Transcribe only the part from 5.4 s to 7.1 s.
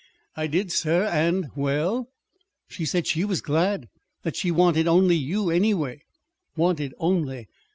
anyway." "_Wanted